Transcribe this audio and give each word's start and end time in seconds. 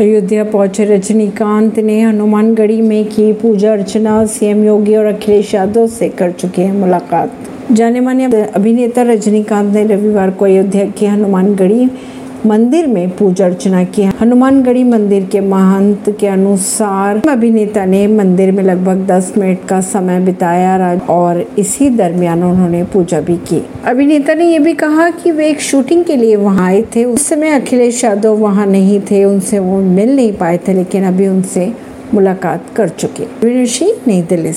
अयोध्या 0.00 0.44
पहुँचे 0.44 0.84
रजनीकांत 0.84 1.78
ने 1.78 1.98
हनुमानगढ़ी 2.00 2.80
में 2.80 3.04
की 3.04 3.32
पूजा 3.32 3.72
अर्चना, 3.72 4.24
सीएम 4.26 4.64
योगी 4.64 4.94
और 4.96 5.06
अखिलेश 5.06 5.54
यादव 5.54 5.86
से 5.86 6.08
कर 6.08 6.30
चुके 6.32 6.62
हैं 6.62 6.72
मुलाकात। 6.72 7.72
जाने 7.72 8.00
माने 8.00 8.24
अभिनेता 8.24 9.02
रजनीकांत 9.02 9.72
ने 9.74 9.84
रविवार 9.86 10.30
को 10.30 10.44
अयोध्या 10.44 10.84
के 10.90 11.06
हनुमानगढ़ी 11.06 11.88
मंदिर 12.46 12.86
में 12.86 13.16
पूजा 13.16 13.46
अर्चना 13.46 13.84
की 13.84 14.02
हनुमानगढ़ी 14.02 14.84
मंदिर 14.84 15.24
के 15.26 15.40
महंत 15.40 16.16
के 16.20 16.26
अनुसार 16.26 17.22
अभिनेता 17.28 17.84
ने 17.84 18.06
मंदिर 18.06 18.52
में 18.52 18.62
लगभग 18.62 19.06
10 19.06 19.38
मिनट 19.38 19.58
का 19.68 19.80
समय 19.80 20.20
बिताया 20.20 21.00
और 21.10 21.46
इसी 21.58 21.90
दरमियान 21.90 22.42
उन्होंने 22.42 22.84
पूजा 22.84 23.20
भी 23.20 23.36
की। 23.36 23.62
अभिनेता 23.84 24.34
ने 24.34 24.52
यह 24.52 24.60
भी 24.60 24.74
कहा 24.74 25.10
कि 25.10 25.30
वे 25.30 25.48
एक 25.48 25.60
शूटिंग 25.60 26.04
के 26.04 26.16
लिए 26.16 26.36
वहाँ 26.36 26.66
आए 26.66 26.82
थे। 26.82 27.04
उस 27.04 27.26
समय 27.26 27.50
अखिलेश 27.50 28.04
यादव 28.04 28.34
वहाँ 28.34 28.66
नहीं 28.66 29.00
थे, 29.00 29.24
उनसे 29.24 29.58
वो 29.58 29.80
मिल 29.80 30.16
नहीं 30.16 30.32
पाए 30.32 30.58
थे, 30.58 30.74
लेकिन 30.74 31.04
अभी 31.04 31.28
उनसे 31.28 31.72
मुलाकात 32.14 32.64
कर 32.76 32.88
चुके। 32.88 33.24
नई 34.08 34.22
दिल्ली 34.22 34.48